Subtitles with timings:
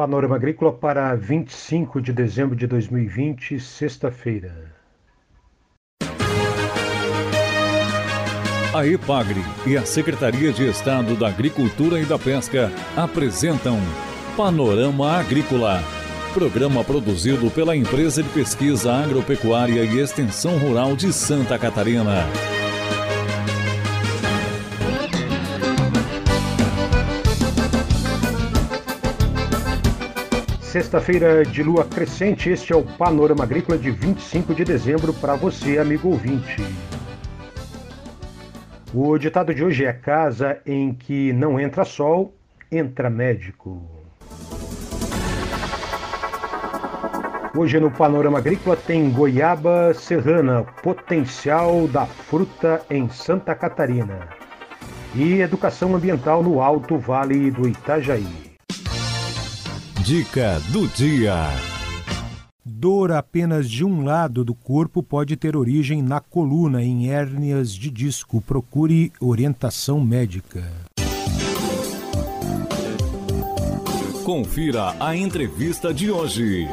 [0.00, 4.72] Panorama Agrícola para 25 de dezembro de 2020, sexta-feira.
[8.72, 13.78] A EPAGRE e a Secretaria de Estado da Agricultura e da Pesca apresentam
[14.38, 15.82] Panorama Agrícola,
[16.32, 22.24] programa produzido pela Empresa de Pesquisa Agropecuária e Extensão Rural de Santa Catarina.
[30.70, 35.78] Sexta-feira de lua crescente, este é o Panorama Agrícola de 25 de dezembro para você,
[35.78, 36.62] amigo ouvinte.
[38.94, 42.32] O ditado de hoje é: Casa em que não entra sol,
[42.70, 43.82] entra médico.
[47.56, 54.28] Hoje no Panorama Agrícola tem goiaba serrana, potencial da fruta em Santa Catarina.
[55.16, 58.49] E educação ambiental no Alto Vale do Itajaí.
[60.04, 61.34] Dica do dia.
[62.64, 67.90] Dor apenas de um lado do corpo pode ter origem na coluna em hérnias de
[67.90, 68.40] disco.
[68.40, 70.62] Procure orientação médica.
[74.24, 76.66] Confira a entrevista de hoje.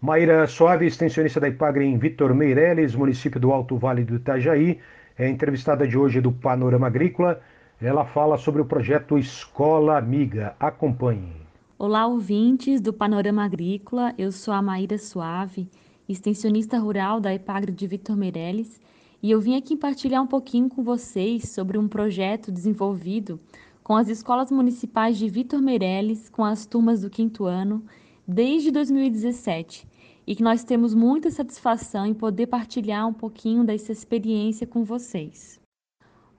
[0.00, 4.78] Maíra Soave, extensionista da IPAGRE em Vitor Meireles, município do Alto Vale do Itajaí,
[5.18, 7.40] é entrevistada de hoje do Panorama Agrícola.
[7.80, 10.56] Ela fala sobre o projeto Escola Amiga.
[10.58, 11.32] Acompanhe.
[11.78, 14.12] Olá, ouvintes do Panorama Agrícola.
[14.18, 15.70] Eu sou a Maíra Suave,
[16.08, 18.80] extensionista rural da EPAGRE de Vitor Meirelles,
[19.22, 23.38] e eu vim aqui partilhar um pouquinho com vocês sobre um projeto desenvolvido
[23.84, 27.84] com as escolas municipais de Vitor Meirelles, com as turmas do quinto ano,
[28.26, 29.86] desde 2017,
[30.26, 35.60] e que nós temos muita satisfação em poder partilhar um pouquinho dessa experiência com vocês.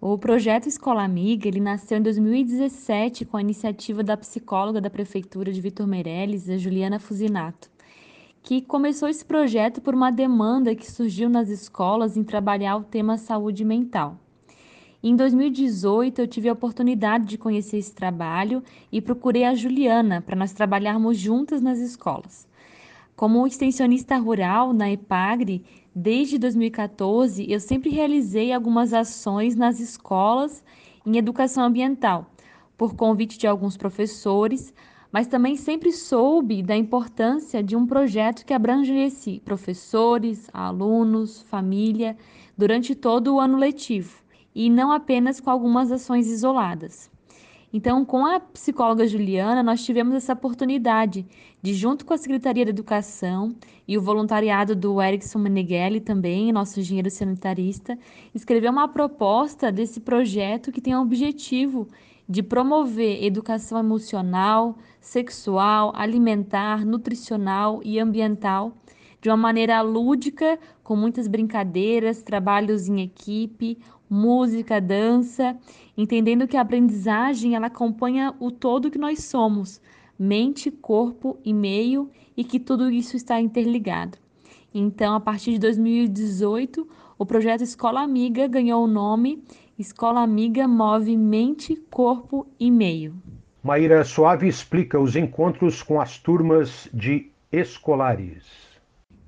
[0.01, 5.51] O projeto Escola Amiga, ele nasceu em 2017 com a iniciativa da psicóloga da prefeitura
[5.51, 7.69] de Vitor Meirelles, a Juliana Fusinato,
[8.41, 13.17] que começou esse projeto por uma demanda que surgiu nas escolas em trabalhar o tema
[13.17, 14.17] saúde mental.
[15.03, 20.35] Em 2018, eu tive a oportunidade de conhecer esse trabalho e procurei a Juliana para
[20.37, 22.47] nós trabalharmos juntas nas escolas.
[23.17, 25.61] Como extensionista rural na EPAGRE,
[26.01, 30.63] Desde 2014, eu sempre realizei algumas ações nas escolas
[31.05, 32.31] em educação ambiental,
[32.77, 34.73] por convite de alguns professores,
[35.11, 42.15] mas também sempre soube da importância de um projeto que abrangesse professores, alunos, família,
[42.57, 44.23] durante todo o ano letivo,
[44.55, 47.11] e não apenas com algumas ações isoladas.
[47.71, 51.25] Então, com a psicóloga Juliana, nós tivemos essa oportunidade
[51.61, 53.55] de, junto com a Secretaria da Educação
[53.87, 57.97] e o voluntariado do Erickson Meneghelli também, nosso engenheiro sanitarista,
[58.33, 61.87] escrever uma proposta desse projeto que tem o objetivo
[62.27, 68.73] de promover educação emocional, sexual, alimentar, nutricional e ambiental
[69.21, 73.77] de uma maneira lúdica, com muitas brincadeiras, trabalhos em equipe,
[74.09, 75.57] música, dança,
[75.97, 79.81] entendendo que a aprendizagem ela acompanha o todo que nós somos,
[80.17, 84.17] mente, corpo e meio, e que tudo isso está interligado.
[84.73, 86.87] Então, a partir de 2018,
[87.17, 89.43] o projeto Escola Amiga ganhou o nome
[89.77, 93.15] Escola Amiga Move Mente, Corpo e Meio.
[93.63, 98.68] Maíra Suave explica os encontros com as turmas de escolares.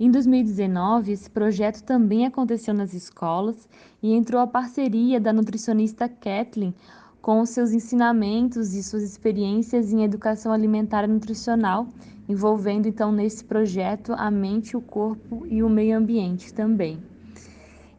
[0.03, 3.69] Em 2019, esse projeto também aconteceu nas escolas
[4.01, 6.73] e entrou a parceria da nutricionista Kathleen
[7.21, 11.87] com seus ensinamentos e suas experiências em educação alimentar e nutricional,
[12.27, 16.97] envolvendo então nesse projeto a mente, o corpo e o meio ambiente também.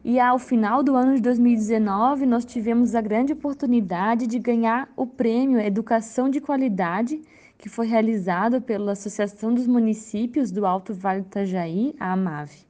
[0.03, 5.07] E ao final do ano de 2019, nós tivemos a grande oportunidade de ganhar o
[5.07, 7.21] prêmio Educação de Qualidade
[7.63, 12.67] que foi realizado pela Associação dos Municípios do Alto Vale do Itajaí, a AMAVE.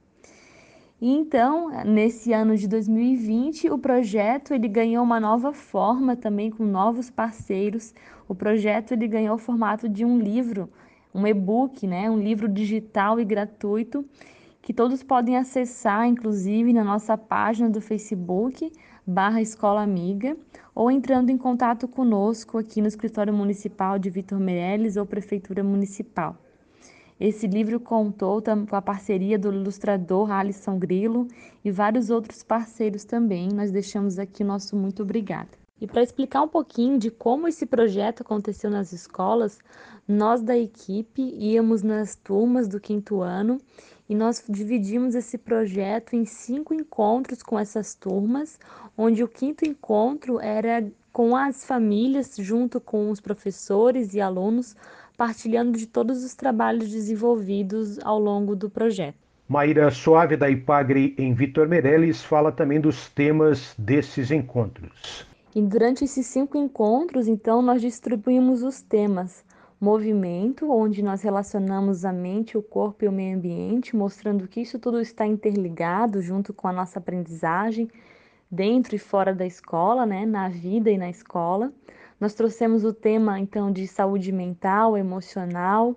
[1.00, 6.64] E então, nesse ano de 2020, o projeto ele ganhou uma nova forma também com
[6.64, 7.92] novos parceiros.
[8.28, 10.70] O projeto ele ganhou o formato de um livro,
[11.12, 14.04] um e-book, né, um livro digital e gratuito
[14.64, 18.72] que todos podem acessar, inclusive na nossa página do Facebook,
[19.06, 20.34] barra Escola Amiga,
[20.74, 26.38] ou entrando em contato conosco aqui no Escritório Municipal de Vitor Meirelles ou Prefeitura Municipal.
[27.20, 31.28] Esse livro contou com a parceria do ilustrador Alisson Grilo
[31.62, 33.50] e vários outros parceiros também.
[33.52, 35.63] Nós deixamos aqui o nosso muito obrigada.
[35.80, 39.58] E para explicar um pouquinho de como esse projeto aconteceu nas escolas,
[40.06, 43.60] nós da equipe íamos nas turmas do quinto ano
[44.08, 48.58] e nós dividimos esse projeto em cinco encontros com essas turmas,
[48.96, 54.76] onde o quinto encontro era com as famílias, junto com os professores e alunos,
[55.16, 59.18] partilhando de todos os trabalhos desenvolvidos ao longo do projeto.
[59.48, 65.33] Maíra Suave da Ipagre em Vitor Meirelles fala também dos temas desses encontros.
[65.54, 69.44] E durante esses cinco encontros, então, nós distribuímos os temas
[69.80, 74.80] movimento, onde nós relacionamos a mente, o corpo e o meio ambiente, mostrando que isso
[74.80, 77.88] tudo está interligado junto com a nossa aprendizagem
[78.50, 81.72] dentro e fora da escola, né, na vida e na escola.
[82.18, 85.94] Nós trouxemos o tema então de saúde mental, emocional,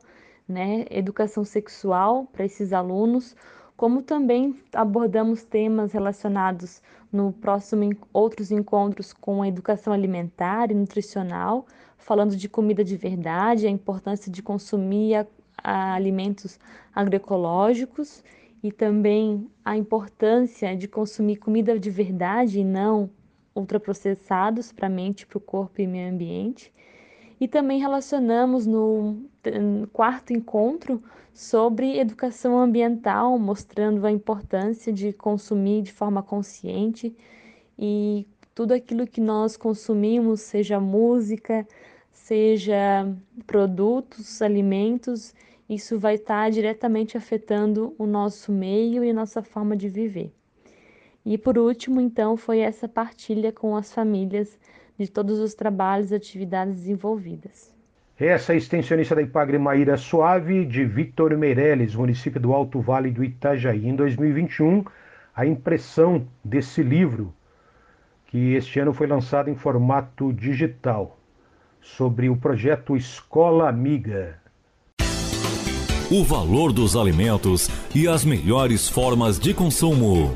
[0.48, 3.36] né, educação sexual para esses alunos,
[3.76, 6.82] como também abordamos temas relacionados
[7.12, 11.66] no próximo outros encontros com a educação alimentar e nutricional,
[11.98, 15.28] falando de comida de verdade, a importância de consumir a,
[15.64, 16.60] a alimentos
[16.94, 18.24] agroecológicos
[18.62, 23.10] e também a importância de consumir comida de verdade e não
[23.56, 26.72] ultraprocessados para a mente, para o corpo e meio ambiente.
[27.40, 29.30] E também relacionamos no
[29.94, 31.02] quarto encontro
[31.34, 37.16] sobre educação ambiental, mostrando a importância de consumir de forma consciente
[37.78, 38.26] e
[38.56, 41.68] tudo aquilo que nós consumimos, seja música,
[42.12, 43.08] seja
[43.46, 45.36] produtos, alimentos,
[45.70, 50.34] isso vai estar diretamente afetando o nosso meio e nossa forma de viver.
[51.24, 54.58] E por último, então, foi essa partilha com as famílias
[54.98, 57.76] de todos os trabalhos e atividades desenvolvidas.
[58.20, 63.12] Essa é a extensionista da Ipagre Maíra Suave, de Vitor Meirelles, município do Alto Vale
[63.12, 63.88] do Itajaí.
[63.88, 64.84] Em 2021,
[65.36, 67.32] a impressão desse livro,
[68.26, 71.20] que este ano foi lançado em formato digital,
[71.80, 74.42] sobre o projeto Escola Amiga.
[76.10, 80.34] O valor dos alimentos e as melhores formas de consumo.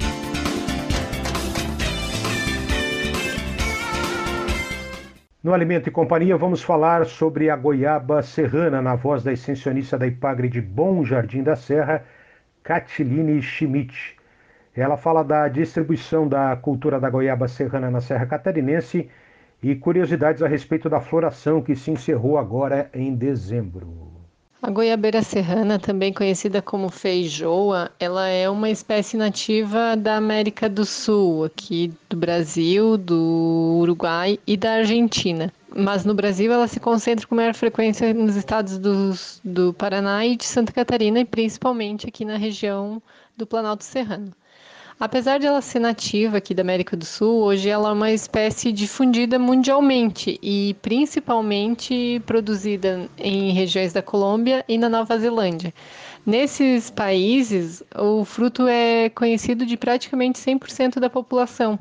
[5.43, 10.05] No Alimento e Companhia, vamos falar sobre a goiaba serrana, na voz da extensionista da
[10.05, 12.05] Ipagre de Bom Jardim da Serra,
[12.61, 14.15] Catiline Schmidt.
[14.75, 19.09] Ela fala da distribuição da cultura da goiaba serrana na Serra Catarinense
[19.63, 24.20] e curiosidades a respeito da floração que se encerrou agora em dezembro.
[24.63, 30.85] A goiabeira serrana, também conhecida como feijoa, ela é uma espécie nativa da América do
[30.85, 35.51] Sul, aqui do Brasil, do Uruguai e da Argentina.
[35.75, 39.13] Mas no Brasil ela se concentra com maior frequência nos estados do,
[39.43, 43.01] do Paraná e de Santa Catarina, e principalmente aqui na região
[43.35, 44.31] do Planalto Serrano.
[45.01, 48.71] Apesar de ela ser nativa aqui da América do Sul, hoje ela é uma espécie
[48.71, 55.73] difundida mundialmente e principalmente produzida em regiões da Colômbia e na Nova Zelândia.
[56.23, 61.79] Nesses países, o fruto é conhecido de praticamente 100% da população,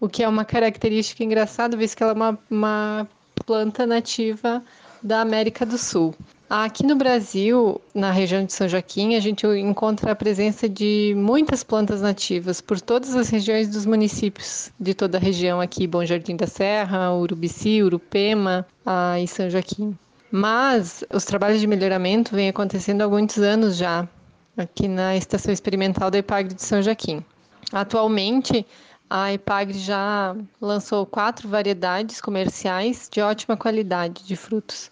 [0.00, 3.08] o que é uma característica engraçada, visto que ela é uma, uma
[3.46, 4.60] planta nativa
[5.00, 6.16] da América do Sul.
[6.52, 11.62] Aqui no Brasil, na região de São Joaquim, a gente encontra a presença de muitas
[11.62, 16.34] plantas nativas por todas as regiões dos municípios de toda a região aqui, Bom Jardim
[16.34, 19.96] da Serra, Urubici, Urupema ah, e São Joaquim.
[20.28, 24.08] Mas os trabalhos de melhoramento vêm acontecendo há muitos anos já,
[24.56, 27.24] aqui na Estação Experimental da Ipagre de São Joaquim.
[27.72, 28.66] Atualmente,
[29.08, 34.90] a Ipagre já lançou quatro variedades comerciais de ótima qualidade de frutos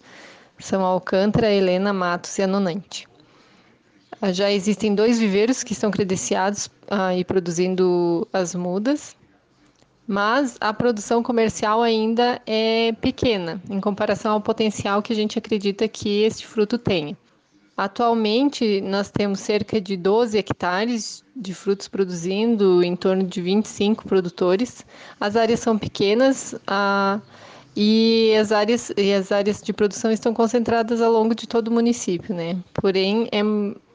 [0.59, 3.07] são Alcântara, Helena, Matos e Anonante.
[4.21, 9.15] Ah, já existem dois viveiros que estão credenciados ah, e produzindo as mudas,
[10.05, 15.87] mas a produção comercial ainda é pequena em comparação ao potencial que a gente acredita
[15.87, 17.17] que este fruto tenha.
[17.77, 24.85] Atualmente, nós temos cerca de 12 hectares de frutos produzindo, em torno de 25 produtores.
[25.17, 27.21] As áreas são pequenas, a
[27.75, 31.71] e as áreas e as áreas de produção estão concentradas ao longo de todo o
[31.71, 32.57] município, né?
[32.73, 33.41] Porém, é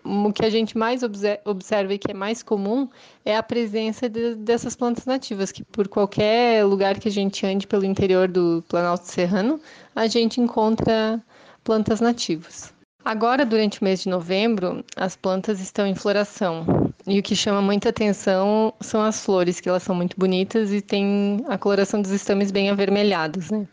[0.04, 2.88] o que a gente mais observa e que é mais comum
[3.25, 7.66] é a presença de, dessas plantas nativas, que por qualquer lugar que a gente ande
[7.66, 9.59] pelo interior do Planalto Serrano,
[9.97, 11.23] a gente encontra
[11.62, 12.73] plantas nativas.
[13.02, 16.84] Agora, durante o mês de novembro, as plantas estão em floração.
[17.06, 20.80] E o que chama muita atenção são as flores, que elas são muito bonitas e
[20.80, 23.66] têm a coloração dos estames bem avermelhados, né?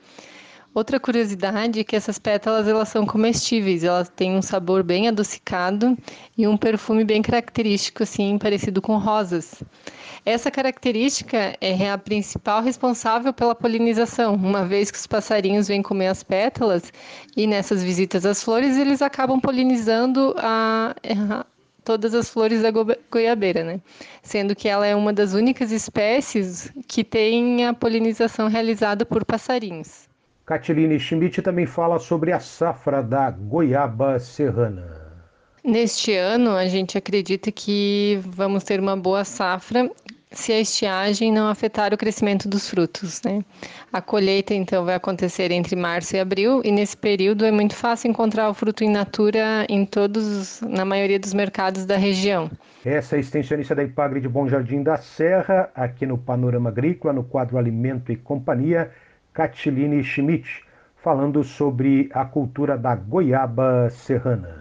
[0.73, 5.97] Outra curiosidade é que essas pétalas elas são comestíveis, elas têm um sabor bem adocicado
[6.38, 9.61] e um perfume bem característico, assim, parecido com rosas.
[10.25, 16.07] Essa característica é a principal responsável pela polinização, uma vez que os passarinhos vêm comer
[16.07, 16.91] as pétalas
[17.35, 20.95] e nessas visitas às flores eles acabam polinizando a,
[21.83, 22.71] todas as flores da
[23.09, 23.81] goiabeira, né?
[24.21, 30.09] Sendo que ela é uma das únicas espécies que tem a polinização realizada por passarinhos.
[30.45, 35.01] Catiline Schmidt também fala sobre a safra da goiaba serrana.
[35.63, 39.89] Neste ano, a gente acredita que vamos ter uma boa safra
[40.31, 43.21] se a estiagem não afetar o crescimento dos frutos.
[43.23, 43.43] Né?
[43.91, 48.09] A colheita, então, vai acontecer entre março e abril, e nesse período é muito fácil
[48.09, 52.50] encontrar o fruto in natura em todos, na maioria dos mercados da região.
[52.83, 57.13] Essa é a extensionista da Ipagre de Bom Jardim da Serra, aqui no Panorama Agrícola,
[57.13, 58.89] no quadro Alimento e Companhia,
[59.33, 60.63] Catiline Schmidt,
[61.03, 64.61] falando sobre a cultura da goiaba serrana.